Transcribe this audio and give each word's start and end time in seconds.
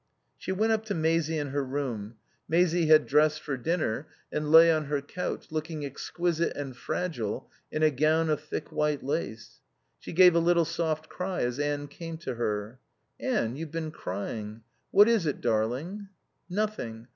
She 0.35 0.51
went 0.51 0.71
up 0.71 0.83
to 0.85 0.95
Maisie 0.95 1.37
in 1.37 1.49
her 1.49 1.63
room. 1.63 2.15
Maisie 2.47 2.87
had 2.87 3.05
dressed 3.05 3.39
for 3.39 3.55
dinner 3.55 4.07
and 4.31 4.51
lay 4.51 4.71
on 4.71 4.85
her 4.85 4.99
couch, 4.99 5.51
looking 5.51 5.85
exquisite 5.85 6.57
and 6.57 6.75
fragile 6.75 7.51
in 7.71 7.83
a 7.83 7.91
gown 7.91 8.27
of 8.31 8.41
thick 8.41 8.71
white 8.71 9.03
lace. 9.03 9.61
She 9.99 10.11
gave 10.11 10.33
a 10.33 10.39
little 10.39 10.65
soft 10.65 11.07
cry 11.07 11.41
as 11.43 11.59
Anne 11.59 11.87
came 11.87 12.17
to 12.17 12.33
her. 12.33 12.79
"Anne, 13.19 13.55
you've 13.55 13.69
been 13.69 13.91
crying. 13.91 14.63
What 14.89 15.07
is 15.07 15.27
it, 15.27 15.39
darling?" 15.39 16.07
"Nothing. 16.49 17.07